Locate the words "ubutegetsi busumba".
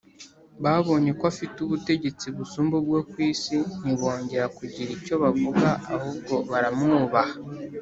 1.61-2.73